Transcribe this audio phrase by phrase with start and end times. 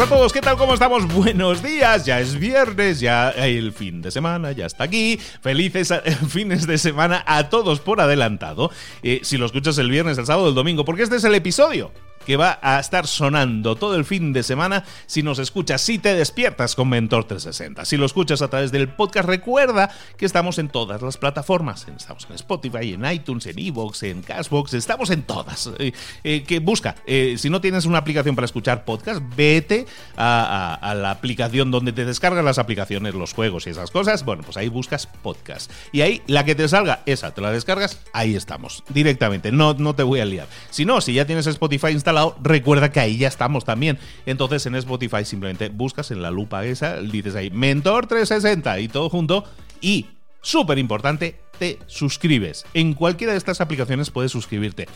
[0.00, 0.56] A todos, ¿qué tal?
[0.56, 1.08] ¿Cómo estamos?
[1.14, 5.18] Buenos días, ya es viernes, ya el fin de semana ya está aquí.
[5.40, 5.92] Felices
[6.28, 8.70] fines de semana a todos por adelantado.
[9.02, 11.90] Eh, si lo escuchas el viernes, el sábado, el domingo, porque este es el episodio
[12.28, 16.14] que va a estar sonando todo el fin de semana si nos escuchas, si te
[16.14, 17.86] despiertas con Mentor 360.
[17.86, 21.86] Si lo escuchas a través del podcast, recuerda que estamos en todas las plataformas.
[21.88, 25.70] Estamos en Spotify, en iTunes, en Evox, en Cashbox, estamos en todas.
[25.78, 29.86] Eh, eh, que busca, eh, si no tienes una aplicación para escuchar podcast, vete
[30.18, 34.22] a, la aplicación donde te descargan las aplicaciones, los juegos y esas cosas.
[34.26, 35.72] Bueno, pues ahí buscas podcast.
[35.92, 39.50] Y ahí la que te salga, esa, te la descargas, ahí estamos, directamente.
[39.50, 40.46] No, no te voy a liar.
[40.68, 43.98] Si no, si ya tienes Spotify instalado, recuerda que ahí ya estamos también.
[44.26, 49.08] Entonces en Spotify simplemente buscas en la lupa esa, dices ahí Mentor 360 y todo
[49.10, 49.44] junto
[49.80, 50.06] y
[50.40, 52.64] súper importante, te suscribes.
[52.74, 54.88] En cualquiera de estas aplicaciones puedes suscribirte.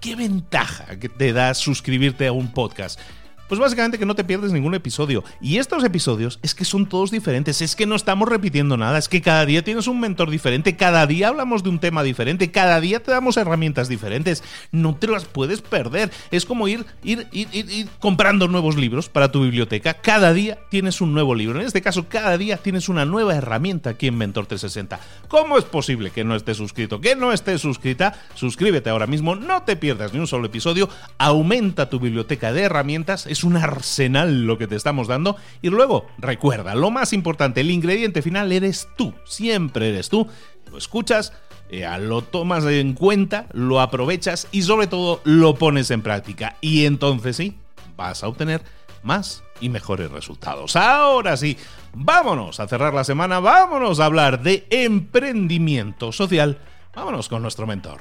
[0.00, 0.86] ¿Qué ventaja
[1.16, 3.00] te da suscribirte a un podcast?
[3.50, 5.24] Pues básicamente que no te pierdes ningún episodio.
[5.40, 9.08] Y estos episodios es que son todos diferentes, es que no estamos repitiendo nada, es
[9.08, 12.80] que cada día tienes un mentor diferente, cada día hablamos de un tema diferente, cada
[12.80, 16.12] día te damos herramientas diferentes, no te las puedes perder.
[16.30, 21.00] Es como ir, ir, ir, ir, comprando nuevos libros para tu biblioteca, cada día tienes
[21.00, 24.46] un nuevo libro, en este caso cada día tienes una nueva herramienta aquí en Mentor
[24.46, 25.00] 360.
[25.26, 28.14] ¿Cómo es posible que no estés suscrito, que no estés suscrita?
[28.36, 33.26] Suscríbete ahora mismo, no te pierdas ni un solo episodio, aumenta tu biblioteca de herramientas,
[33.44, 35.36] un arsenal lo que te estamos dando.
[35.62, 40.26] Y luego, recuerda, lo más importante, el ingrediente final eres tú, siempre eres tú.
[40.70, 41.32] Lo escuchas,
[41.70, 46.56] eh, lo tomas en cuenta, lo aprovechas y sobre todo lo pones en práctica.
[46.60, 47.56] Y entonces sí,
[47.96, 48.62] vas a obtener
[49.02, 50.76] más y mejores resultados.
[50.76, 51.56] Ahora sí,
[51.92, 56.58] vámonos a cerrar la semana, vámonos a hablar de emprendimiento social.
[56.94, 57.98] Vámonos con nuestro mentor.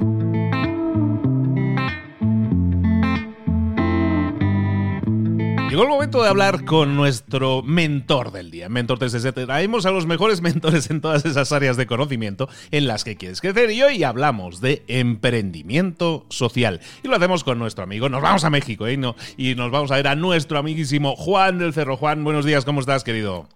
[5.79, 9.45] Llegó el momento de hablar con nuestro mentor del día, Mentor 360.
[9.45, 13.39] Traemos a los mejores mentores en todas esas áreas de conocimiento en las que quieres
[13.39, 16.81] crecer y hoy hablamos de emprendimiento social.
[17.01, 18.09] Y lo hacemos con nuestro amigo.
[18.09, 18.97] Nos vamos a México ¿eh?
[18.97, 21.95] no, y nos vamos a ver a nuestro amiguísimo Juan del Cerro.
[21.95, 23.47] Juan, buenos días, ¿cómo estás, querido?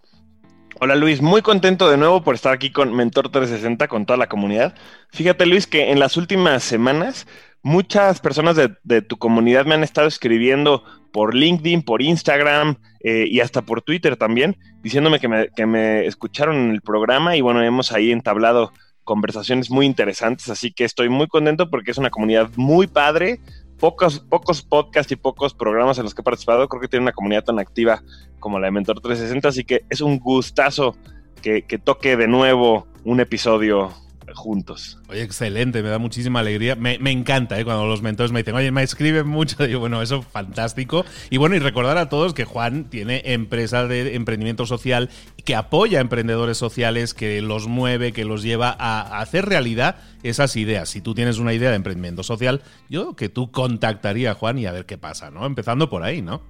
[0.80, 4.28] Hola Luis, muy contento de nuevo por estar aquí con Mentor 360, con toda la
[4.28, 4.76] comunidad.
[5.10, 7.28] Fíjate Luis que en las últimas semanas
[7.64, 13.40] muchas personas de, tu comunidad me han estado escribiendo por LinkedIn, por Instagram eh, y
[13.40, 18.12] hasta por Twitter también, diciéndome que me, escucharon en el programa y bueno, hemos ahí
[18.12, 18.74] entablado
[19.04, 23.40] conversaciones muy interesantes, así que estoy muy contento porque es una comunidad muy padre,
[23.80, 27.12] pocos, pocos podcasts y pocos programas en los que he participado, creo que tiene una
[27.12, 28.02] comunidad tan activa
[28.40, 30.96] como la de Mentor 360, así que es un gustazo
[31.42, 33.92] que toque de nuevo un episodio
[34.34, 35.00] juntos.
[35.10, 36.76] Oye, excelente, me da muchísima alegría.
[36.76, 37.66] Me, encanta ¿eh?
[37.66, 39.56] cuando los mentores me dicen, oye, me escriben mucho.
[39.68, 41.06] Digo, bueno, eso fantástico.
[41.30, 45.10] Y bueno, y recordar a todos que Juan tiene empresa de emprendimiento social
[45.46, 50.56] que apoya a emprendedores sociales, que los mueve, que los lleva a hacer realidad esas
[50.56, 50.90] ideas.
[50.90, 54.66] Si tú tienes una idea de emprendimiento social, yo que tú contactaría a Juan y
[54.66, 55.46] a ver qué pasa, ¿no?
[55.46, 56.42] Empezando por ahí, ¿no?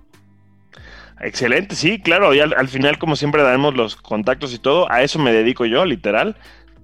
[1.22, 2.34] Excelente, sí, claro.
[2.34, 4.92] Y al, al, final, como siempre, daremos los contactos y todo.
[4.92, 6.36] A eso me dedico yo, literal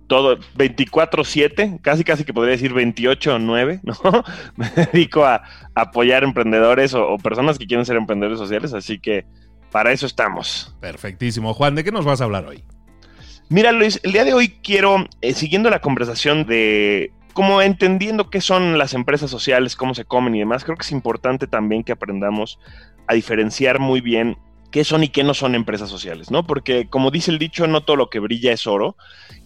[0.09, 4.23] todo 24/7, casi casi que podría decir 28/9, ¿no?
[4.57, 5.43] Me dedico a,
[5.75, 9.25] apoyar emprendedores o, personas que quieren ser emprendedores sociales, así que
[9.71, 10.75] para eso estamos.
[10.81, 11.53] Perfectísimo.
[11.53, 12.65] Juan, ¿de qué nos vas a hablar hoy?
[13.47, 18.41] Mira, Luis, el día de hoy quiero, eh, siguiendo la conversación de como entendiendo qué
[18.41, 21.93] son las empresas sociales, cómo se comen y demás, creo que es importante también que
[21.93, 22.59] aprendamos
[23.07, 24.37] a diferenciar muy bien
[24.71, 26.45] qué son y qué no son empresas sociales, ¿no?
[26.45, 28.95] Porque como dice el dicho, no todo lo que brilla es oro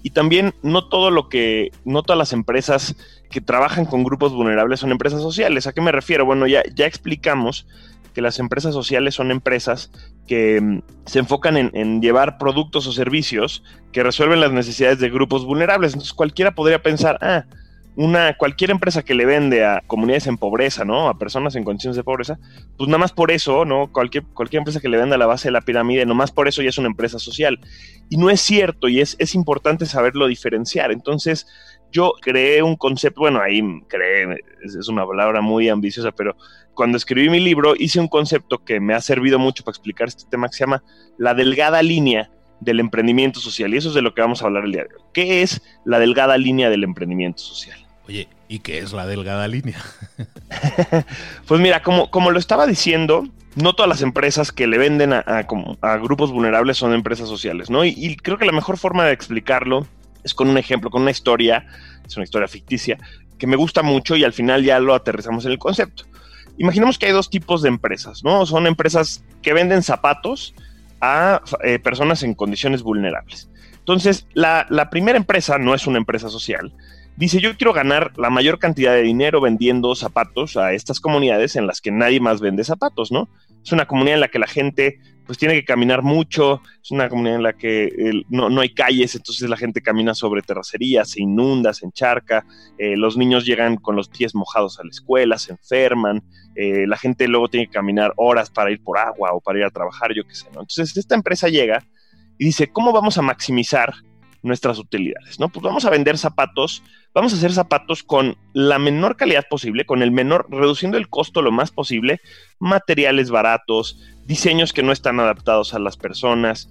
[0.01, 2.95] y también no todo lo que, no todas las empresas
[3.29, 5.65] que trabajan con grupos vulnerables son empresas sociales.
[5.65, 6.25] ¿A qué me refiero?
[6.25, 7.65] Bueno, ya, ya explicamos
[8.13, 9.91] que las empresas sociales son empresas
[10.27, 15.09] que mm, se enfocan en, en, llevar productos o servicios que resuelven las necesidades de
[15.09, 15.93] grupos vulnerables.
[15.93, 17.45] Entonces cualquiera podría pensar, ah,
[17.95, 21.09] una, cualquier empresa que le vende a comunidades en pobreza, ¿no?
[21.09, 22.39] A personas en condiciones de pobreza,
[22.77, 23.91] pues nada más por eso, ¿no?
[23.91, 26.61] Cualquier, cualquier empresa que le venda a la base de la pirámide, más por eso
[26.61, 27.59] ya es una empresa social.
[28.09, 30.91] Y no es cierto, y es, es importante saberlo diferenciar.
[30.91, 31.47] Entonces,
[31.91, 36.35] yo creé un concepto, bueno, ahí creé, es una palabra muy ambiciosa, pero
[36.73, 40.23] cuando escribí mi libro hice un concepto que me ha servido mucho para explicar este
[40.29, 40.83] tema que se llama
[41.19, 43.73] la delgada línea del emprendimiento social.
[43.73, 45.01] Y eso es de lo que vamos a hablar el día de hoy.
[45.13, 47.82] ¿Qué es la delgada línea del emprendimiento social?
[48.07, 49.77] Oye, ¿y qué es la delgada línea?
[51.47, 55.47] pues mira, como, como lo estaba diciendo, no todas las empresas que le venden a,
[56.01, 57.85] grupos vulnerables son empresas sociales, ¿no?
[57.85, 59.87] Y, creo que la mejor forma de explicarlo
[60.23, 61.65] es con un ejemplo, con una historia,
[62.05, 62.97] es una historia ficticia,
[63.37, 66.03] que me gusta mucho y al final ya lo aterrizamos en el concepto.
[66.57, 68.45] Imaginemos que hay dos tipos de empresas, ¿no?
[68.45, 70.53] Son empresas que venden zapatos
[71.01, 73.49] a eh, personas en condiciones vulnerables.
[73.79, 76.73] Entonces, la, la primera empresa no es una empresa social,
[77.15, 81.67] Dice, yo quiero ganar la mayor cantidad de dinero vendiendo zapatos a estas comunidades en
[81.67, 83.29] las que nadie más vende zapatos, ¿no?
[83.63, 87.07] Es una comunidad en la que la gente pues tiene que caminar mucho, es una
[87.07, 91.21] comunidad en la que no, no, hay calles, entonces la gente camina sobre terracerías, se
[91.21, 92.45] inunda, se encharca,
[92.77, 96.23] eh, los niños llegan con los pies mojados a la escuela, se enferman,
[96.55, 99.65] eh, la gente luego tiene que caminar horas para ir por agua o para ir
[99.65, 100.61] a trabajar, yo qué sé, ¿no?
[100.61, 101.85] Entonces esta empresa llega
[102.37, 103.93] y dice, ¿cómo vamos a maximizar
[104.43, 105.49] nuestras utilidades, ¿no?
[105.49, 110.03] Pues vamos a vender zapatos, vamos a hacer zapatos con la menor calidad posible, con
[110.03, 112.19] el menor, reduciendo el costo lo más posible,
[112.59, 116.69] materiales baratos, diseños que no están adaptados a las personas,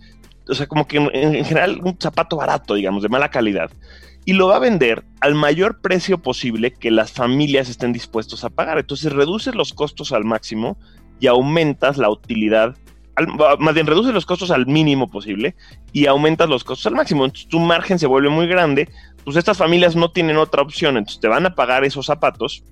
[0.48, 3.70] o sea, como que en, general un zapato barato, digamos, de mala calidad.
[4.24, 8.50] Y lo va a vender al mayor precio posible que las familias estén dispuestos a
[8.50, 8.78] pagar.
[8.78, 10.78] Entonces reduces los costos al máximo
[11.18, 12.76] y aumentas la utilidad
[13.58, 15.54] más bien reduce los costos al mínimo posible
[15.92, 17.24] y aumentas los costos al máximo.
[17.24, 18.88] Entonces tu margen se vuelve muy grande,
[19.24, 22.64] pues estas familias no tienen otra opción, entonces te van a pagar esos zapatos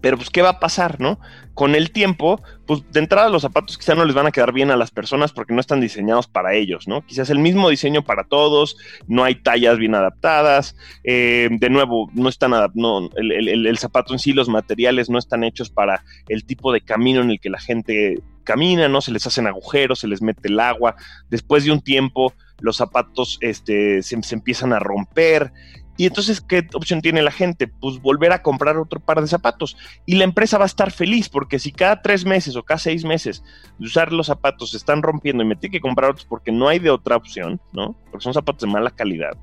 [0.00, 1.18] pero pues, ¿qué va a pasar, no?
[1.54, 4.70] Con el tiempo, pues de entrada los zapatos quizá no les van a quedar bien
[4.70, 7.04] a las personas porque no están diseñados para ellos, ¿no?
[7.04, 8.76] Quizás el mismo diseño para todos,
[9.08, 14.32] no hay tallas bien adaptadas, eh, de nuevo, no están no, el, zapato en sí,
[14.32, 18.18] los materiales no están hechos para el tipo de camino en el que la gente
[18.48, 19.02] camina, ¿no?
[19.02, 20.96] Se les hacen agujeros, se les mete el agua,
[21.28, 25.52] después de un tiempo los zapatos este, se, se empiezan a romper,
[25.98, 27.66] y entonces, ¿qué opción tiene la gente?
[27.66, 29.76] Pues volver a comprar otro par de zapatos.
[30.06, 33.04] Y la empresa va a estar feliz porque si cada tres meses o cada seis
[33.04, 33.42] meses
[33.78, 36.68] de usar los zapatos se están rompiendo y me tiene que comprar otros porque no
[36.68, 37.96] hay de otra opción, ¿no?
[38.12, 39.36] Porque son zapatos de mala calidad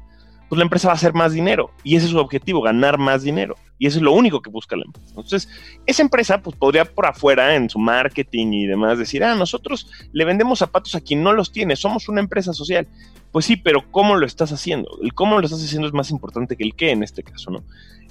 [0.50, 1.72] pues la empresa va a hacer más dinero.
[1.84, 3.56] Y ese es su objetivo, ganar más dinero.
[3.78, 5.10] Y eso es lo único que busca la empresa.
[5.10, 5.50] Entonces,
[5.86, 10.24] esa empresa pues podría por afuera en su marketing y demás decir, ah, nosotros le
[10.24, 12.88] vendemos zapatos a quien no los tiene, somos una empresa social.
[13.32, 14.98] Pues sí, pero ¿cómo lo estás haciendo?
[15.04, 17.64] El cómo lo estás haciendo es más importante que el qué en este caso, ¿no?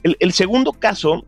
[0.03, 1.25] El, segundo caso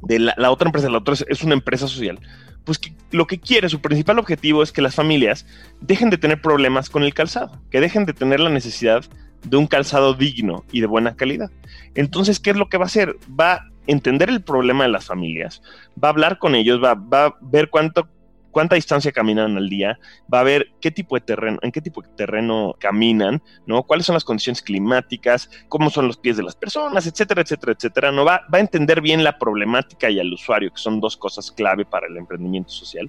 [0.00, 2.18] de la, otra empresa, la otra es, una empresa social,
[2.64, 5.44] pues que lo que quiere, su principal objetivo es que las familias
[5.82, 9.04] dejen de tener problemas con el calzado, que dejen de tener la necesidad
[9.44, 11.50] de un calzado digno y de buena calidad.
[11.94, 13.16] Entonces, ¿qué es lo que va a hacer?
[13.38, 15.62] Va a entender el problema de las familias,
[16.02, 18.08] va a hablar con ellos, va, a ver cuánto
[18.50, 19.98] cuánta distancia caminan al día,
[20.32, 23.84] va a ver qué tipo de terreno, en qué tipo de terreno caminan, ¿no?
[23.84, 28.10] Cuáles son las condiciones climáticas, cómo son los pies de las personas, etcétera, etcétera, etcétera.
[28.10, 31.52] No va, va a entender bien la problemática y al usuario, que son dos cosas
[31.52, 33.08] clave para el emprendimiento social.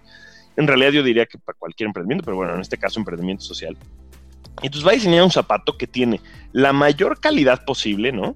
[0.57, 3.75] En realidad yo diría que para cualquier emprendimiento, pero bueno, en este caso emprendimiento social.
[4.67, 8.35] Entonces va a diseñar un zapato que tiene la mayor calidad posible, ¿no?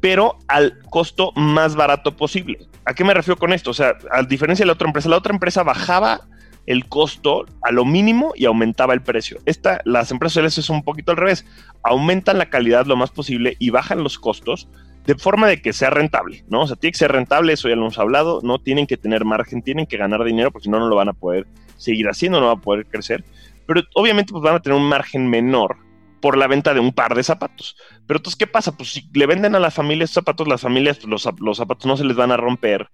[0.00, 2.58] Pero al costo más barato posible.
[2.84, 3.70] ¿A qué me refiero con esto?
[3.70, 6.20] O sea, a diferencia de la otra empresa, la otra empresa bajaba
[6.66, 9.38] el costo a lo mínimo y aumentaba el precio.
[9.44, 11.46] Esta, las empresas sociales es un poquito al revés.
[11.82, 14.68] Aumentan la calidad lo más posible y bajan los costos
[15.06, 16.62] de forma de que sea rentable, ¿no?
[16.62, 19.24] O sea, tiene que ser rentable, eso ya lo hemos hablado, no tienen que tener
[19.24, 22.40] margen, tienen que ganar dinero, porque si no, no lo van a poder seguir haciendo,
[22.40, 23.22] no va a poder crecer.
[23.66, 25.76] Pero obviamente pues van a tener un margen menor
[26.24, 27.76] por la venta de un par de zapatos.
[28.06, 28.74] Pero entonces, ¿qué pasa?
[28.74, 31.98] Pues si le venden a las familias zapatos, las familias, pues, los, los zapatos no
[31.98, 32.88] se les van a romper,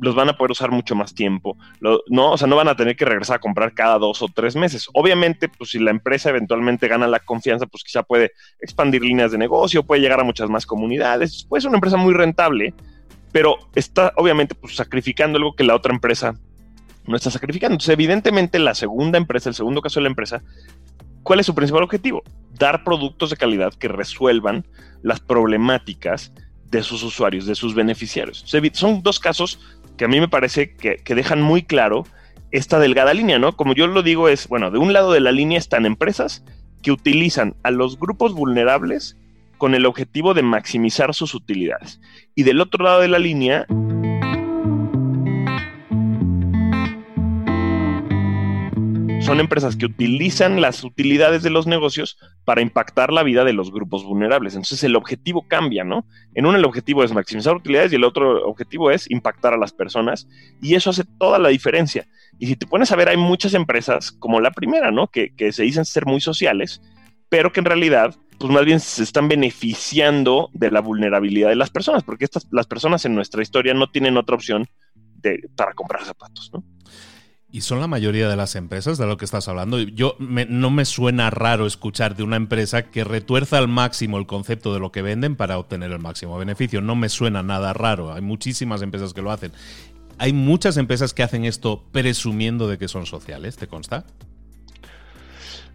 [0.00, 2.32] los van a poder usar mucho más tiempo, ¿no?
[2.32, 4.88] O sea, no van a tener que regresar a comprar cada dos o tres meses.
[4.94, 9.38] Obviamente, pues si la empresa eventualmente gana la confianza, pues quizá puede expandir líneas de
[9.38, 12.74] negocio, puede llegar a muchas más comunidades, puede ser una empresa muy rentable,
[13.30, 16.34] pero está obviamente pues sacrificando algo que la otra empresa
[17.06, 17.74] no está sacrificando.
[17.74, 20.42] Entonces, evidentemente, la segunda empresa, el segundo caso de la empresa,
[21.22, 22.22] ¿cuál es su principal objetivo?
[22.58, 24.66] Dar productos de calidad que resuelvan
[25.02, 26.32] las problemáticas
[26.70, 28.44] de sus usuarios, de sus beneficiarios.
[28.72, 29.60] Son dos casos
[29.96, 32.04] que a mí me parece que, dejan muy claro
[32.50, 33.56] esta delgada línea, ¿no?
[33.56, 36.44] Como yo lo digo, es, bueno, de un lado de la línea están empresas
[36.82, 39.16] que utilizan a los grupos vulnerables
[39.58, 42.00] con el objetivo de maximizar sus utilidades.
[42.34, 43.66] Y del otro lado de la línea
[49.32, 53.72] son empresas que utilizan las utilidades de los negocios para impactar la vida de los
[53.72, 54.52] grupos vulnerables.
[54.52, 56.04] Entonces el objetivo cambia, ¿no?
[56.34, 59.72] En uno el objetivo es maximizar utilidades y el otro objetivo es impactar a las
[59.72, 60.28] personas
[60.60, 62.06] y eso hace toda la diferencia.
[62.38, 65.06] Y si te pones a ver, hay muchas empresas como la primera, ¿no?
[65.06, 66.82] Que, que se dicen ser muy sociales,
[67.30, 71.70] pero que en realidad pues más bien se están beneficiando de la vulnerabilidad de las
[71.70, 74.66] personas, porque estas, las personas en nuestra historia no tienen otra opción
[75.14, 76.62] de, para comprar zapatos, ¿no?
[77.54, 79.78] Y son la mayoría de las empresas de lo que estás hablando.
[79.78, 84.72] Yo no me suena raro escuchar de una empresa que retuerza al máximo el concepto
[84.72, 86.80] de lo que venden para obtener el máximo beneficio.
[86.80, 88.14] No me suena nada raro.
[88.14, 89.52] Hay muchísimas empresas que lo hacen.
[90.16, 94.06] Hay muchas empresas que hacen esto presumiendo de que son sociales, ¿te consta?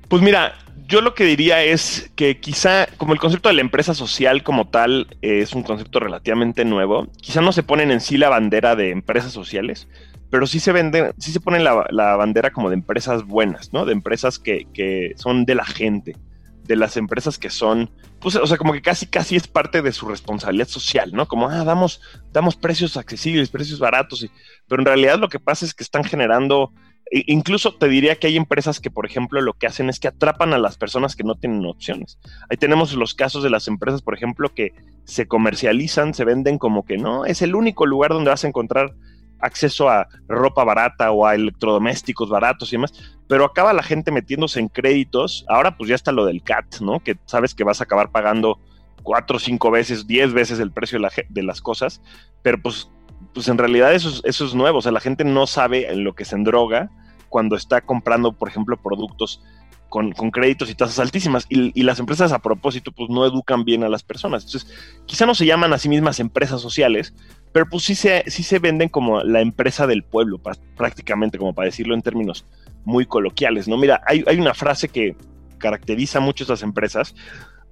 [0.07, 0.57] Pues mira,
[0.87, 4.69] yo lo que diría es que quizá, como el concepto de la empresa social como
[4.69, 8.89] tal es un concepto relativamente nuevo, quizá no se ponen en sí la bandera de
[8.89, 9.87] empresas sociales,
[10.29, 13.85] pero sí se venden, sí se ponen la, bandera como de empresas buenas, ¿no?
[13.85, 16.15] De empresas que, que, son de la gente,
[16.63, 19.93] de las empresas que son, pues, o sea, como que casi, casi es parte de
[19.93, 21.27] su responsabilidad social, ¿no?
[21.27, 22.01] Como, ah, damos,
[22.33, 24.31] damos precios accesibles, precios baratos, y,
[24.67, 26.73] pero en realidad lo que pasa es que están generando,
[27.09, 30.51] incluso te diría que hay empresas que, por ejemplo, lo que hacen es que atrapan
[30.51, 32.19] a las personas que no tienen opciones.
[32.49, 34.73] Ahí tenemos los casos de las empresas, por ejemplo, que
[35.05, 38.93] se comercializan, se venden como que no, es el único lugar donde vas a encontrar
[39.39, 42.93] acceso a ropa barata o a electrodomésticos baratos y demás,
[43.27, 45.45] pero acaba la gente metiéndose en créditos.
[45.47, 46.99] Ahora pues ya está lo del CAT, ¿no?
[46.99, 48.59] Que sabes que vas a acabar pagando
[49.07, 52.01] cuatro, cinco veces, diez veces el precio de, las cosas,
[52.41, 52.89] pero pues,
[53.33, 56.25] pues en realidad eso es, nuevo, o sea, la gente no sabe en lo que
[56.25, 56.91] se endroga
[57.29, 59.41] cuando está comprando, por ejemplo, productos
[59.87, 61.45] con, créditos y tasas altísimas.
[61.47, 64.43] Y, las empresas a propósito, pues no educan bien a las personas.
[64.43, 64.69] Entonces,
[65.05, 67.13] quizá no se llaman a sí mismas empresas sociales,
[67.51, 70.39] pero pues sí se, sí se venden como la empresa del pueblo,
[70.75, 72.45] prácticamente, como para decirlo en términos
[72.85, 73.77] muy coloquiales, ¿no?
[73.77, 75.15] Mira, hay, hay una frase que
[75.57, 77.15] caracteriza mucho estas empresas.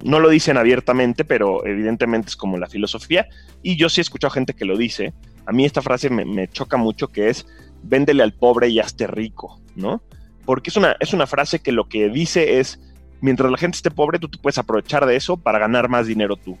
[0.04, 3.26] No lo dicen abiertamente, pero evidentemente es como la filosofía.
[3.62, 5.14] Y yo sí he escuchado gente que lo dice.
[5.46, 7.46] A mí esta frase me, me choca mucho, que es,
[7.82, 10.02] véndele al pobre y hazte rico, ¿no?
[10.46, 12.80] porque es una, es una frase que lo que dice es,
[13.20, 16.36] mientras la gente esté pobre, tú te puedes aprovechar de eso para ganar más dinero
[16.36, 16.56] tú.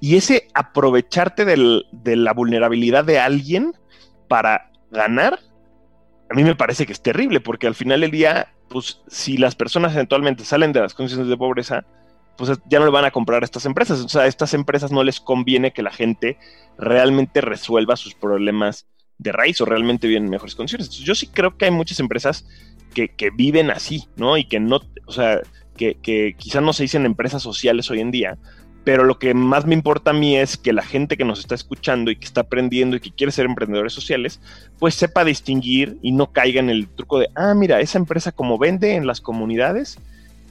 [0.00, 3.72] Y ese aprovecharte de la vulnerabilidad de alguien
[4.28, 5.38] para ganar,
[6.30, 9.54] a mí me parece que es terrible, porque al final del día, pues si las
[9.54, 11.86] personas eventualmente salen de las condiciones de pobreza,
[12.36, 14.00] pues ya no le van a comprar a estas empresas.
[14.00, 16.36] O sea, a estas empresas no les conviene que la gente
[16.76, 18.86] realmente resuelva sus problemas
[19.18, 20.90] de raíz o realmente viven en mejores condiciones.
[20.90, 22.46] Yo sí creo que hay muchas empresas
[22.92, 24.36] que, viven así, ¿no?
[24.36, 25.40] Y que no, o sea,
[25.74, 28.38] que quizás no se dicen empresas sociales hoy en día,
[28.86, 31.56] pero lo que más me importa a mí es que la gente que nos está
[31.56, 34.40] escuchando y que está aprendiendo y que quiere ser emprendedores sociales,
[34.78, 38.58] pues sepa distinguir y no caiga en el truco de, ah, mira, esa empresa como
[38.58, 39.98] vende en las comunidades,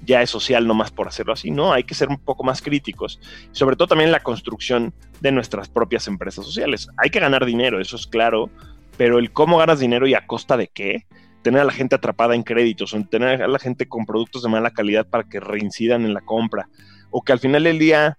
[0.06, 1.72] ya es social nomás por hacerlo así, ¿no?
[1.72, 3.22] Hay que ser un poco más críticos,
[3.54, 6.90] sobre todo también en la construcción de nuestras propias empresas sociales.
[6.98, 8.50] Hay que ganar dinero, eso es claro,
[8.98, 11.06] pero el cómo ganas dinero y a costa de qué,
[11.42, 14.44] tener a la gente atrapada en créditos o en tener a la gente con productos
[14.44, 16.68] de mala calidad para que reincidan en la compra
[17.12, 18.18] o que al final del día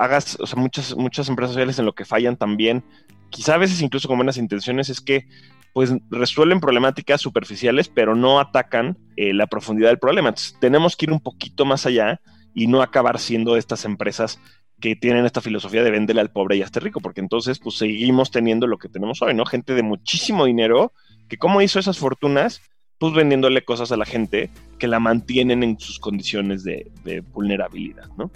[0.00, 2.82] hagas, o sea, muchas, muchas empresas sociales en lo que fallan también,
[3.28, 5.28] quizá a veces incluso con buenas intenciones, es que
[5.74, 10.30] pues resuelven problemáticas superficiales, pero no atacan eh, la profundidad del problema.
[10.30, 12.20] Entonces, tenemos que ir un poquito más allá
[12.54, 14.40] y no acabar siendo estas empresas
[14.80, 17.76] que tienen esta filosofía de venderle al pobre y a este rico, porque entonces pues
[17.76, 19.44] seguimos teniendo lo que tenemos hoy, ¿no?
[19.44, 20.92] Gente de muchísimo dinero
[21.28, 22.62] que cómo hizo esas fortunas,
[22.98, 28.08] pues vendiéndole cosas a la gente que la mantienen en sus condiciones de, de vulnerabilidad,
[28.16, 28.30] ¿no?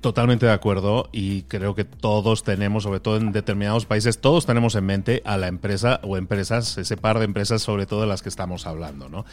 [0.00, 4.76] Totalmente de acuerdo y creo que todos tenemos, sobre todo en determinados países, todos tenemos
[4.76, 8.22] en mente a la empresa o empresas, ese par de empresas sobre todo de las
[8.22, 9.24] que estamos hablando, ¿no?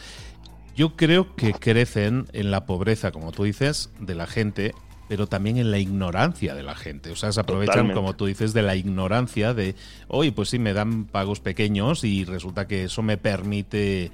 [0.75, 4.73] Yo creo que crecen en la pobreza, como tú dices, de la gente,
[5.07, 7.11] pero también en la ignorancia de la gente.
[7.11, 9.75] O sea, se aprovechan, como tú dices, de la ignorancia de,
[10.07, 14.11] oye, pues sí, me dan pagos pequeños y resulta que eso me permite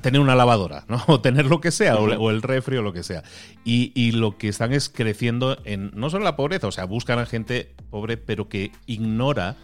[0.00, 1.02] tener una lavadora, ¿no?
[1.06, 3.22] O tener lo que sea, o, el refri o lo que sea.
[3.64, 7.26] Y, lo que están es creciendo en no solo la pobreza, o sea, buscan a
[7.26, 9.56] gente pobre, pero que ignora,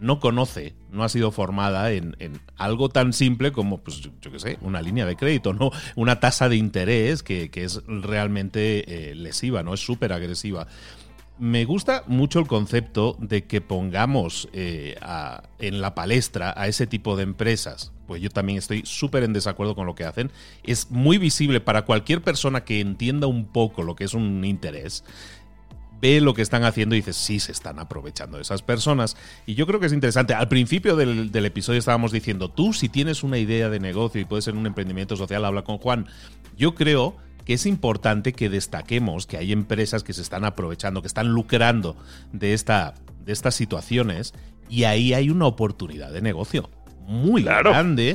[0.00, 2.16] no conoce, no ha sido formada en,
[2.56, 5.70] algo tan simple como, pues, yo, qué sé, una línea de crédito, ¿no?
[5.96, 9.74] Una tasa de interés que, es realmente eh, lesiva, ¿no?
[9.74, 10.66] Es súper agresiva
[11.40, 14.96] me gusta mucho el concepto de que pongamos eh,
[15.58, 17.92] en la palestra a ese tipo de empresas.
[18.06, 20.30] Pues yo también estoy súper en desacuerdo con lo que hacen.
[20.64, 25.02] Es muy visible para cualquier persona que entienda un poco lo que es un interés.
[26.02, 29.16] Ve lo que están haciendo y dice, sí, se están aprovechando de esas personas.
[29.46, 30.34] Y yo creo que es interesante.
[30.34, 34.26] Al principio del, del episodio estábamos diciendo, tú si tienes una idea de negocio y
[34.26, 36.06] puede ser un emprendimiento social, habla con Juan.
[36.58, 41.08] Yo creo que es importante que destaquemos que hay empresas que se están aprovechando, que
[41.08, 41.96] están lucrando
[42.32, 42.94] de, esta,
[43.24, 44.34] de estas situaciones
[44.68, 46.70] y ahí hay una oportunidad de negocio
[47.10, 48.14] muy grande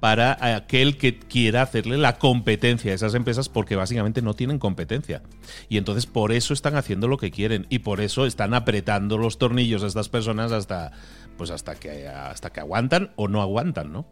[0.00, 5.22] para aquel que quiera hacerle la competencia a esas empresas porque básicamente no tienen competencia.
[5.68, 9.36] Y entonces por eso están haciendo lo que quieren y por eso están apretando los
[9.36, 10.92] tornillos a estas personas hasta
[11.36, 14.06] pues hasta que hasta que aguantan o no aguantan, ¿no?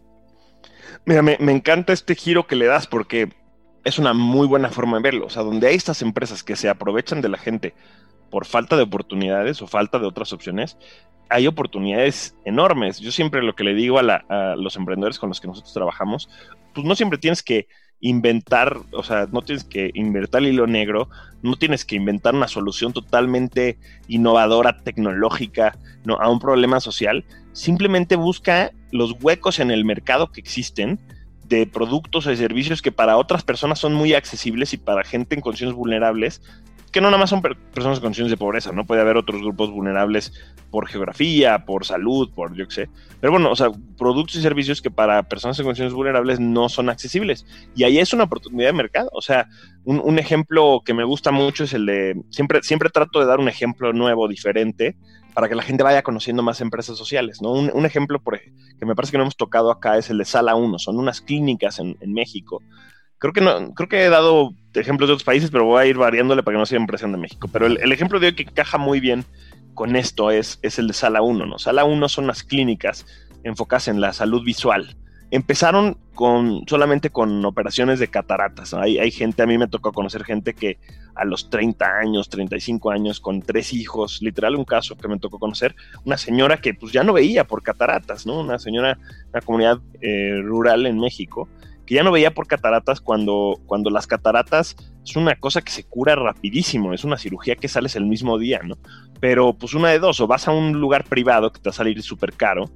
[1.06, 3.32] Mira, me, me encanta este giro que le das porque
[3.88, 5.26] es una muy buena forma de verlo.
[5.26, 7.74] O sea, donde hay estas empresas que se aprovechan de la gente
[8.30, 10.76] por falta de oportunidades o falta de otras opciones,
[11.30, 13.00] hay oportunidades enormes.
[13.00, 16.28] Yo siempre lo que le digo a, los emprendedores con los que nosotros trabajamos,
[16.74, 17.68] pues no siempre tienes que
[18.00, 21.08] inventar, o sea, no tienes que inventar el hilo negro,
[21.42, 27.24] no tienes que inventar una solución totalmente innovadora, tecnológica, no, a un problema social.
[27.52, 31.00] Simplemente busca los huecos en el mercado que existen
[31.48, 35.40] de productos o servicios que para otras personas son muy accesibles y para gente en
[35.40, 36.42] condiciones vulnerables,
[36.92, 38.86] que no nada más son personas en condiciones de pobreza, ¿no?
[38.86, 40.32] Puede haber otros grupos vulnerables
[40.70, 42.90] por geografía, por salud, por yo qué sé.
[43.20, 46.88] Pero bueno, o sea, productos y servicios que para personas en condiciones vulnerables no son
[46.88, 47.46] accesibles.
[47.74, 49.10] Y ahí es una oportunidad de mercado.
[49.12, 49.48] O sea,
[49.84, 53.38] un, un ejemplo que me gusta mucho es el de, siempre, siempre trato de dar
[53.38, 54.96] un ejemplo nuevo, diferente,
[55.34, 57.40] para que la gente vaya conociendo más empresas sociales.
[57.42, 57.52] ¿no?
[57.52, 58.20] Un, ejemplo
[58.78, 61.20] que me parece que no hemos tocado acá es el de Sala 1, son unas
[61.20, 62.62] clínicas en, México.
[63.18, 65.96] Creo que, no, creo que he dado ejemplos de otros países, pero voy a ir
[65.96, 67.48] variándole para que no sea impresión de México.
[67.52, 69.24] Pero el, ejemplo de hoy que encaja muy bien
[69.74, 71.46] con esto es, es el de Sala 1.
[71.46, 71.58] ¿no?
[71.58, 73.06] Sala 1 son las clínicas
[73.44, 74.96] enfocadas en la salud visual
[75.30, 78.74] empezaron con solamente con operaciones de cataratas.
[78.74, 80.78] Hay, hay, gente, a mí me tocó conocer gente que
[81.14, 85.38] a los 30 años, 35 años, con tres hijos, literal un caso que me tocó
[85.38, 88.40] conocer, una señora que pues ya no veía por cataratas, ¿no?
[88.40, 88.98] Una señora,
[89.32, 91.48] una comunidad eh, rural en México,
[91.86, 95.84] que ya no veía por cataratas cuando, cuando las cataratas es una cosa que se
[95.84, 98.76] cura rapidísimo, es una cirugía que sales el mismo día, ¿no?
[99.20, 101.74] Pero pues una de dos, o vas a un lugar privado que te va a
[101.74, 102.70] salir súper caro,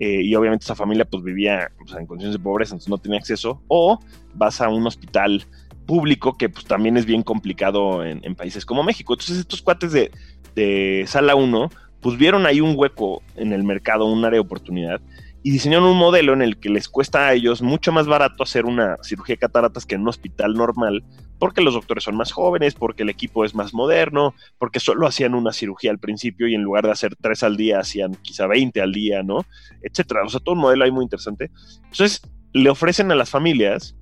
[0.00, 3.62] eh, y obviamente esa familia pues vivía en condiciones de pobreza, entonces no tenía acceso,
[3.68, 3.98] o
[4.34, 5.44] vas a un hospital
[5.86, 9.12] público que pues también es bien complicado en, países como México.
[9.12, 10.10] Entonces estos cuates de,
[10.54, 15.00] de Sala 1 pues vieron ahí un hueco en el mercado, un área de oportunidad,
[15.46, 18.64] y diseñaron un modelo en el que les cuesta a ellos mucho más barato hacer
[18.64, 21.04] una cirugía de cataratas que en un hospital normal,
[21.38, 25.34] porque los doctores son más jóvenes, porque el equipo es más moderno, porque solo hacían
[25.34, 28.80] una cirugía al principio y en lugar de hacer tres al día hacían quizá 20
[28.80, 29.44] al día, ¿no?
[29.82, 30.22] Etcétera.
[30.24, 31.50] O sea, todo un modelo ahí muy interesante.
[31.76, 32.22] Entonces,
[32.54, 33.94] le ofrecen a las familias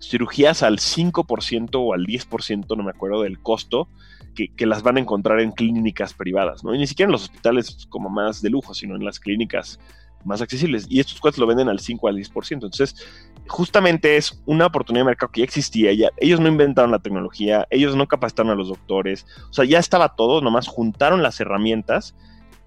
[0.00, 3.88] cirugías al 5% o al 10%, no me acuerdo, del costo
[4.36, 6.72] que, que, las van a encontrar en clínicas privadas, ¿no?
[6.72, 9.80] Y ni siquiera en los hospitales como más de lujo, sino en las clínicas
[10.24, 10.86] más accesibles.
[10.88, 12.52] Y estos cuates lo venden al 5 al 10%.
[12.52, 12.96] Entonces,
[13.46, 15.92] justamente es una oportunidad de mercado que ya existía.
[15.92, 19.26] Ya, ellos no inventaron la tecnología, ellos no capacitaron a los doctores.
[19.50, 22.14] O sea, ya estaba todo, nomás juntaron las herramientas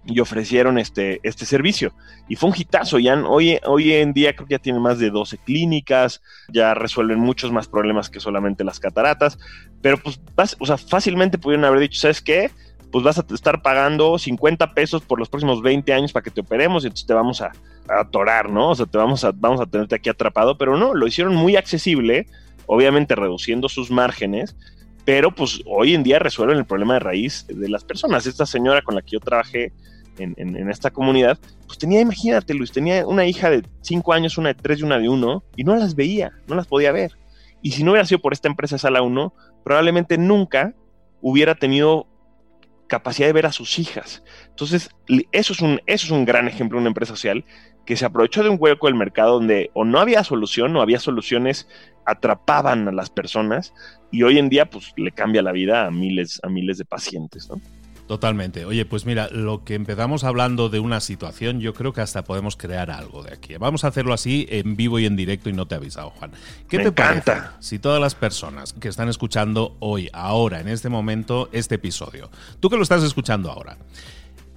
[0.06, 1.94] y ofrecieron este, este servicio.
[2.28, 2.98] Y fue un hitazo.
[3.00, 7.20] Ya, hoy, hoy en día creo que ya tienen más de 12 clínicas, ya resuelven
[7.20, 9.38] muchos más problemas que solamente las cataratas.
[9.82, 10.20] Pero pues,
[10.60, 12.52] o sea, fácilmente pudieron haber dicho, ¿sabes qué?
[12.92, 16.42] Pues vas a estar pagando 50 pesos por los próximos 20 años para que te
[16.42, 17.52] operemos y entonces te vamos a,
[17.88, 18.70] atorar, ¿no?
[18.70, 20.58] O sea, te vamos a, vamos a tenerte aquí atrapado.
[20.58, 22.28] Pero no, lo hicieron muy accesible,
[22.66, 24.56] obviamente reduciendo sus márgenes
[25.06, 28.28] pero pues hoy en día resuelven el problema de raíz de las personas.
[28.28, 29.74] Esta señora con la que yo trabajé
[30.18, 34.56] en, esta comunidad, pues tenía, imagínate Luis, tenía una hija de 5 años, una de
[34.56, 37.18] 3 y una de 1, y no las veía, no las podía ver.
[37.64, 40.76] Y si no hubiera sido por esta empresa Sala 1, probablemente nunca
[41.22, 42.08] hubiera tenido
[42.92, 44.22] capacidad de ver a sus hijas.
[44.50, 44.90] Entonces,
[45.32, 47.46] eso es un, eso es un gran ejemplo de una empresa social
[47.86, 51.00] que se aprovechó de un hueco del mercado donde o no había solución o había
[51.00, 51.70] soluciones
[52.06, 53.74] atrapaban a las personas
[54.12, 57.50] y hoy en día pues le cambia la vida a miles a miles de pacientes,
[57.50, 57.62] ¿no?
[58.12, 58.66] Totalmente.
[58.66, 62.58] Oye, pues mira, lo que empezamos hablando de una situación, yo creo que hasta podemos
[62.58, 63.56] crear algo de aquí.
[63.56, 66.34] Vamos a hacerlo así en vivo y en directo y no te he avisado, Juan.
[66.68, 71.48] ¿Qué te parece si todas las personas que están escuchando hoy, ahora, en este momento,
[71.54, 73.78] este episodio, tú que lo estás escuchando ahora,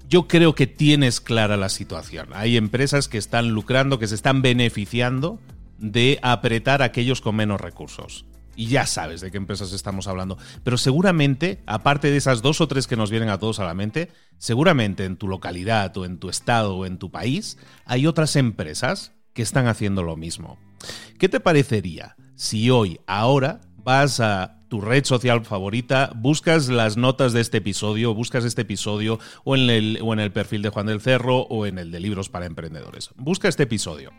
[0.09, 2.31] yo creo que tienes clara la situación.
[2.35, 5.38] Hay empresas que están lucrando, que se están beneficiando
[5.79, 8.25] de apretar a aquellos con menos recursos
[8.57, 10.38] y ya sabes de qué empresas estamos hablando.
[10.62, 13.75] Pero seguramente, aparte de esas dos o tres que nos vienen a todos a la
[13.75, 18.37] mente, seguramente en tu localidad o en tu estado o en tu país hay otras
[18.37, 20.59] empresas que están haciendo lo mismo.
[21.19, 27.33] ¿Qué te parecería si hoy, ahora, vas a tu red social favorita, buscas las notas
[27.33, 30.87] de este episodio, buscas este episodio o en el, o en el perfil de Juan
[30.87, 33.11] del Cerro o en el de Libros para Emprendedores?
[33.17, 34.11] Busca este episodio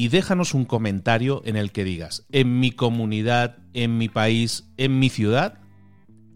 [0.00, 4.98] y déjanos un comentario en el que digas, en mi comunidad, en mi país, en
[4.98, 5.58] mi ciudad,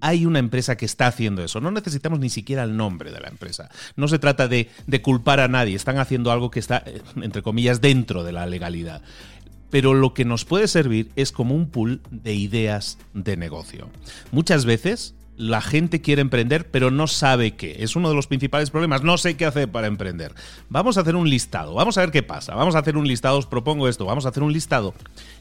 [0.03, 1.62] hay una empresa que está haciendo eso.
[1.62, 3.70] No necesitamos ni siquiera el nombre de la empresa.
[3.96, 4.68] No se trata de,
[5.00, 5.77] culpar a nadie.
[5.77, 9.00] Están haciendo algo que está, eh, entre comillas, dentro de la legalidad.
[9.70, 13.88] Pero lo que nos puede servir es como un pool de ideas de negocio.
[14.31, 17.77] Muchas veces la gente quiere emprender, pero no sabe qué.
[17.81, 19.03] Es uno de los principales problemas.
[19.03, 20.35] No sé qué hacer para emprender.
[20.68, 21.75] Vamos a hacer un listado.
[21.75, 22.55] Vamos a ver qué pasa.
[22.55, 23.38] Vamos a hacer un listado.
[23.38, 24.05] Os propongo esto.
[24.05, 24.94] Vamos a hacer un listado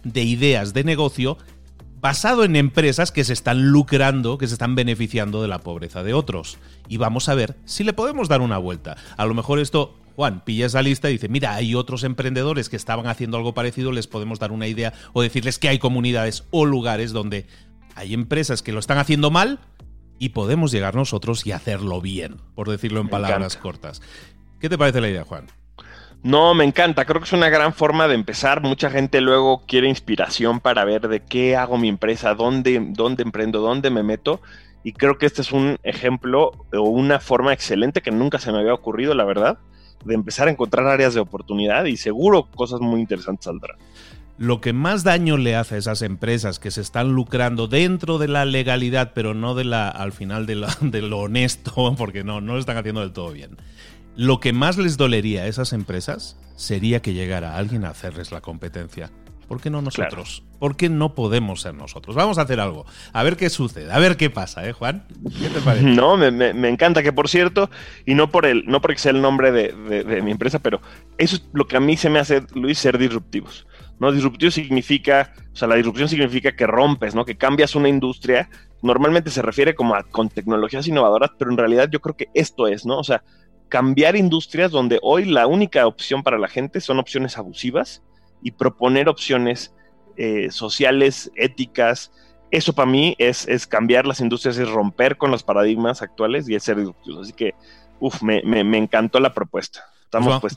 [0.03, 1.37] de ideas de negocio
[2.01, 6.13] basado en empresas que se están lucrando, que se están beneficiando de la pobreza de
[6.13, 6.57] otros.
[6.89, 8.97] Y vamos a ver si le podemos dar una vuelta.
[9.15, 12.75] A lo mejor esto Juan pilla esa lista y dice, mira, hay otros emprendedores que
[12.75, 16.65] estaban haciendo algo parecido, les podemos dar una idea o decirles que hay comunidades o
[16.65, 17.47] lugares donde
[17.95, 19.59] hay empresas que lo están haciendo mal,
[20.23, 24.01] y podemos llegar nosotros y hacerlo bien, por decirlo en palabras cortas.
[24.61, 25.47] ¿Qué te parece la idea, Juan?
[26.23, 28.61] No, me encanta, creo que es una gran forma de empezar.
[28.61, 33.59] Mucha gente luego quiere inspiración para ver de qué hago mi empresa, dónde, dónde emprendo,
[33.59, 34.39] dónde me meto.
[34.81, 38.59] Y creo que este es un ejemplo o una forma excelente que nunca se me
[38.59, 39.57] había ocurrido, la verdad,
[40.05, 43.75] de empezar a encontrar áreas de oportunidad y seguro cosas muy interesantes saldrán
[44.43, 48.27] lo que más daño le hace a esas empresas que se están lucrando dentro de
[48.27, 52.53] la legalidad, pero no de la, al final de, de lo honesto, porque no, no
[52.53, 53.57] lo están haciendo del todo bien.
[54.15, 58.41] Lo que más les dolería a esas empresas sería que llegara alguien a hacerles la
[58.41, 59.09] competencia.
[59.47, 60.43] ¿Por qué no nosotros?
[60.59, 62.15] ¿Por qué no podemos ser nosotros?
[62.15, 62.85] Vamos a hacer algo.
[63.11, 65.05] A ver qué sucede, a ver qué pasa, ¿eh, Juan?
[65.39, 65.85] ¿Qué te parece?
[65.85, 67.69] No, me, encanta que, por cierto,
[68.05, 70.81] y no por el, no porque sea el nombre de, de mi empresa, pero
[71.17, 73.65] eso es lo que a mí se me hace, Luis, ser disruptivos.
[73.99, 74.11] ¿No?
[74.11, 77.25] Disruptivo significa, o sea, la disrupción significa que rompes, ¿no?
[77.25, 78.49] Que cambias una industria.
[78.81, 82.67] Normalmente se refiere como a con tecnologías innovadoras, pero en realidad yo creo que esto
[82.67, 82.99] es, ¿no?
[82.99, 83.23] O sea,
[83.69, 88.03] cambiar industrias donde hoy la única opción para la gente son opciones abusivas
[88.41, 89.73] y proponer opciones
[90.17, 92.11] eh, sociales, éticas.
[92.51, 96.55] Eso para mí es, es, cambiar las industrias, es romper con los paradigmas actuales y
[96.55, 97.21] es ser disruptivos.
[97.21, 97.55] Así que,
[97.99, 99.92] uff, me, me encantó la propuesta.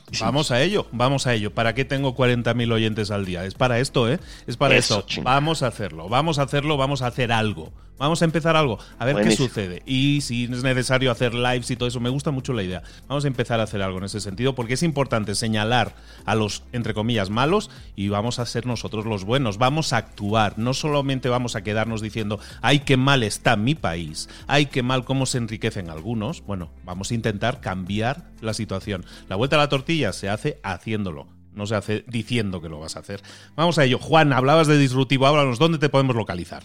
[0.05, 1.53] Pues vamos a ello, vamos a ello.
[1.53, 3.45] ¿Para qué tengo 40.000 oyentes al día?
[3.45, 4.19] Es para esto, ¿eh?
[4.45, 5.05] Es para eso.
[5.23, 7.71] Vamos a hacerlo, vamos a hacerlo, vamos a hacer algo.
[7.97, 9.81] Vamos a empezar algo, a ver qué sucede.
[9.85, 12.83] Y si es necesario hacer lives y todo eso, me gusta mucho la idea.
[13.07, 16.63] Vamos a empezar a hacer algo en ese sentido, porque es importante señalar a los,
[16.73, 19.57] entre comillas, malos y vamos a ser nosotros los buenos.
[19.57, 20.59] Vamos a actuar.
[20.59, 25.03] No solamente vamos a quedarnos diciendo, ay, qué mal está mi país, ay, qué mal
[25.03, 26.43] cómo se enriquecen algunos.
[26.45, 29.05] Bueno, vamos a intentar cambiar la situación.
[29.27, 31.27] La vuelta a la tortilla se hace haciéndolo.
[31.53, 33.23] No se hace diciendo que lo vas a hacer.
[33.55, 33.97] Vamos a ello.
[33.97, 35.25] Juan, hablabas de disruptivo.
[35.25, 36.61] Háblanos, ¿dónde te podemos localizar?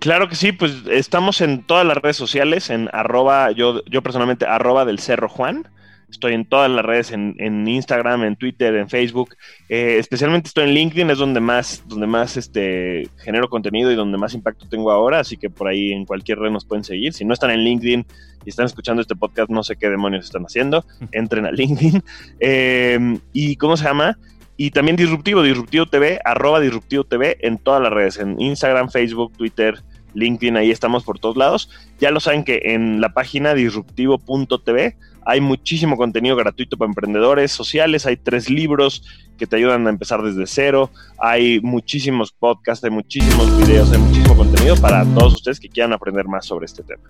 [0.00, 4.46] Claro que sí, pues estamos en todas las redes sociales, en arroba, yo, yo personalmente,
[4.46, 5.68] arroba del Cerro Juan.
[6.10, 9.36] Estoy en todas las redes, en, Instagram, en Twitter, en Facebook.
[9.68, 14.16] Eh, especialmente estoy en LinkedIn, es donde más, donde más este, genero contenido y donde
[14.16, 15.20] más impacto tengo ahora.
[15.20, 17.12] Así que por ahí en cualquier red nos pueden seguir.
[17.12, 18.06] Si no están en LinkedIn
[18.46, 20.84] y están escuchando este podcast, no sé qué demonios están haciendo.
[21.12, 22.02] Entren a LinkedIn.
[22.40, 24.16] Eh, ¿Y cómo se llama?
[24.56, 29.32] Y también Disruptivo, Disruptivo TV, arroba Disruptivo TV en todas las redes, en Instagram, Facebook,
[29.36, 29.82] Twitter,
[30.14, 31.70] LinkedIn, ahí estamos por todos lados.
[32.00, 38.06] Ya lo saben que en la página disruptivo.tv hay muchísimo contenido gratuito para emprendedores sociales,
[38.06, 39.04] hay tres libros
[39.38, 44.36] que te ayudan a empezar desde cero, hay muchísimos podcasts, hay muchísimos videos, hay muchísimo
[44.36, 47.02] contenido para todos ustedes que quieran aprender más sobre este tema.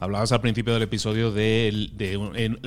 [0.00, 1.90] Hablabas al principio del episodio de,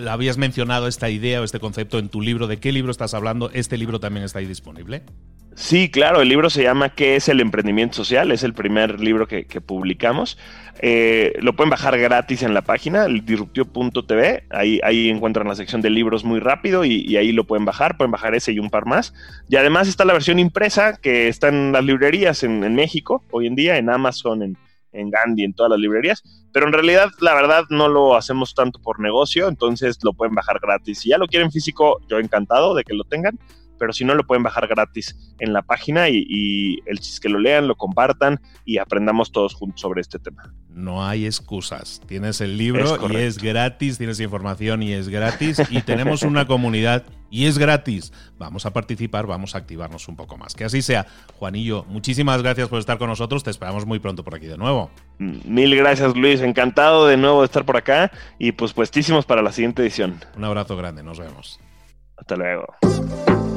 [0.08, 3.50] habías mencionado esta idea o este concepto en tu libro, ¿de qué libro estás hablando?
[3.54, 5.04] ¿Este libro también está ahí disponible?
[5.58, 8.32] Sí, claro, el libro se llama ¿Qué es el emprendimiento social?
[8.32, 10.38] Es el primer libro que, publicamos.
[10.84, 14.44] Eh, lo pueden bajar gratis en la página, disruptivo.tv.
[14.52, 17.98] Ahí, ahí encuentran la sección de libros muy rápido y, ahí lo pueden bajar.
[17.98, 19.16] Pueden bajar ese y un par más.
[19.50, 23.56] Y además está la versión impresa que está en las librerías en, México hoy en
[23.56, 24.58] día, en Amazon, en,
[24.92, 26.24] en Gandhi, en todas las librerías.
[26.54, 30.60] Pero en realidad, la verdad, no lo hacemos tanto por negocio, entonces lo pueden bajar
[30.62, 31.00] gratis.
[31.00, 33.40] Si ya lo quieren físico, yo encantado de que lo tengan
[33.78, 37.40] pero si no lo pueden bajar gratis en la página y, el chiste que lo
[37.40, 40.54] lean, lo compartan y aprendamos todos juntos sobre este tema.
[40.70, 42.02] No hay excusas.
[42.06, 47.04] Tienes el libro y es gratis, tienes información y es gratis y tenemos una comunidad
[47.30, 48.14] y es gratis.
[48.38, 50.54] Vamos a participar, vamos a activarnos un poco más.
[50.54, 51.08] Que así sea.
[51.38, 53.44] Juanillo, muchísimas gracias por estar con nosotros.
[53.44, 54.92] Te esperamos muy pronto por aquí de nuevo.
[55.18, 56.42] Mil gracias, Luis.
[56.42, 60.20] Encantado de nuevo de estar por acá y pues puestísimos para la siguiente edición.
[60.36, 61.60] Un abrazo grande, nos vemos.
[62.18, 63.57] Hasta luego.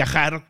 [0.00, 0.49] viajar